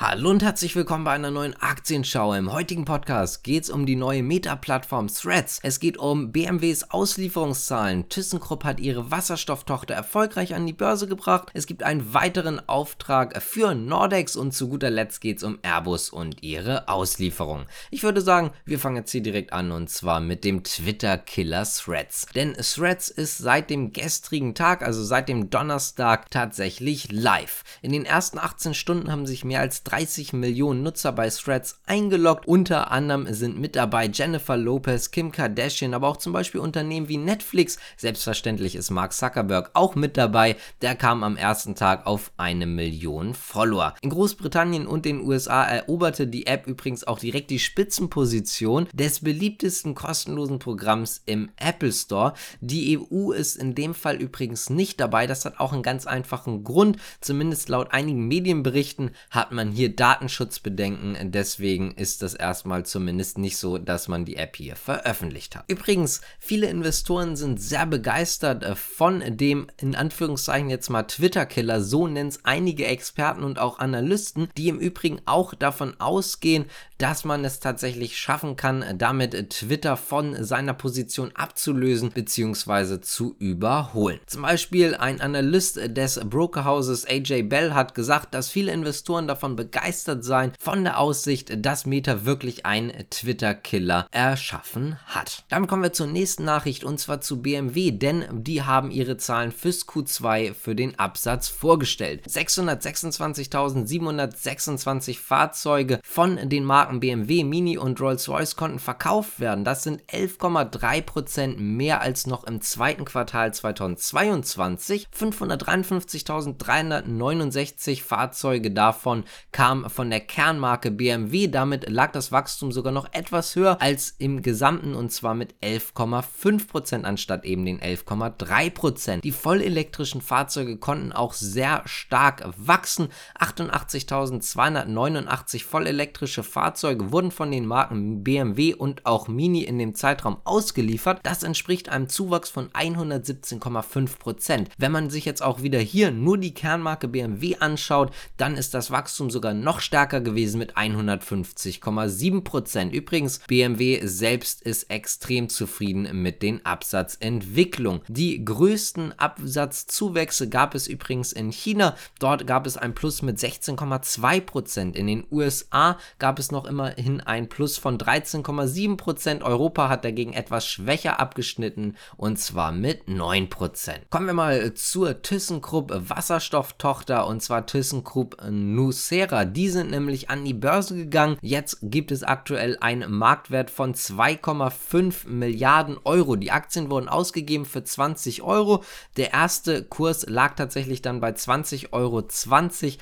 [0.00, 2.32] Hallo und herzlich willkommen bei einer neuen Aktienschau.
[2.32, 5.58] Im heutigen Podcast geht es um die neue Meta-Plattform Threads.
[5.64, 8.08] Es geht um BMWs Auslieferungszahlen.
[8.08, 11.50] ThyssenKrupp hat ihre Wasserstofftochter erfolgreich an die Börse gebracht.
[11.52, 16.10] Es gibt einen weiteren Auftrag für Nordex und zu guter Letzt geht es um Airbus
[16.10, 17.66] und ihre Auslieferung.
[17.90, 22.26] Ich würde sagen, wir fangen jetzt hier direkt an und zwar mit dem Twitter-Killer Threads.
[22.36, 27.64] Denn Threads ist seit dem gestrigen Tag, also seit dem Donnerstag, tatsächlich live.
[27.82, 32.46] In den ersten 18 Stunden haben sich mehr als 30 Millionen Nutzer bei Threads eingeloggt.
[32.46, 37.16] Unter anderem sind mit dabei Jennifer Lopez, Kim Kardashian, aber auch zum Beispiel Unternehmen wie
[37.16, 37.78] Netflix.
[37.96, 40.56] Selbstverständlich ist Mark Zuckerberg auch mit dabei.
[40.82, 43.94] Der kam am ersten Tag auf eine Million Follower.
[44.02, 49.94] In Großbritannien und den USA eroberte die App übrigens auch direkt die Spitzenposition des beliebtesten
[49.94, 52.34] kostenlosen Programms im Apple Store.
[52.60, 55.26] Die EU ist in dem Fall übrigens nicht dabei.
[55.26, 56.98] Das hat auch einen ganz einfachen Grund.
[57.22, 63.78] Zumindest laut einigen Medienberichten hat man hier Datenschutzbedenken, deswegen ist das erstmal zumindest nicht so,
[63.78, 65.64] dass man die App hier veröffentlicht hat.
[65.68, 72.08] Übrigens, viele Investoren sind sehr begeistert äh, von dem in Anführungszeichen jetzt mal Twitter-Killer, so
[72.08, 76.64] nennen es einige Experten und auch Analysten, die im Übrigen auch davon ausgehen,
[76.98, 83.00] dass man es tatsächlich schaffen kann, damit Twitter von seiner Position abzulösen bzw.
[83.00, 84.18] zu überholen.
[84.26, 89.67] Zum Beispiel ein Analyst des Brokerhauses AJ Bell hat gesagt, dass viele Investoren davon begeistert
[89.70, 95.44] begeistert sein von der Aussicht, dass Meta wirklich einen Twitter-Killer erschaffen hat.
[95.48, 99.52] Damit kommen wir zur nächsten Nachricht und zwar zu BMW, denn die haben ihre Zahlen
[99.52, 102.26] fürs Q2 für den Absatz vorgestellt.
[102.26, 109.64] 626.726 Fahrzeuge von den Marken BMW, Mini und Rolls-Royce konnten verkauft werden.
[109.64, 115.08] Das sind 11,3% mehr als noch im zweiten Quartal 2022.
[115.14, 119.24] 553.369 Fahrzeuge davon
[119.58, 121.48] kam von der Kernmarke BMW.
[121.48, 127.02] Damit lag das Wachstum sogar noch etwas höher als im Gesamten und zwar mit 11,5%
[127.02, 129.20] anstatt eben den 11,3%.
[129.20, 133.08] Die vollelektrischen Fahrzeuge konnten auch sehr stark wachsen.
[133.36, 141.18] 88.289 vollelektrische Fahrzeuge wurden von den Marken BMW und auch Mini in dem Zeitraum ausgeliefert.
[141.24, 144.68] Das entspricht einem Zuwachs von 117,5%.
[144.78, 148.92] Wenn man sich jetzt auch wieder hier nur die Kernmarke BMW anschaut, dann ist das
[148.92, 152.90] Wachstum sogar sogar noch stärker gewesen mit 150,7%.
[152.90, 158.02] Übrigens, BMW selbst ist extrem zufrieden mit den Absatzentwicklungen.
[158.08, 161.96] Die größten Absatzzuwächse gab es übrigens in China.
[162.18, 164.94] Dort gab es ein Plus mit 16,2%.
[164.94, 169.40] In den USA gab es noch immerhin ein Plus von 13,7%.
[169.42, 174.10] Europa hat dagegen etwas schwächer abgeschnitten und zwar mit 9%.
[174.10, 179.44] Kommen wir mal zur ThyssenKrupp Wasserstofftochter und zwar ThyssenKrupp Nucera Tesla.
[179.44, 181.38] Die sind nämlich an die Börse gegangen.
[181.40, 186.36] Jetzt gibt es aktuell einen Marktwert von 2,5 Milliarden Euro.
[186.36, 188.84] Die Aktien wurden ausgegeben für 20 Euro.
[189.16, 192.22] Der erste Kurs lag tatsächlich dann bei 20,20 Euro.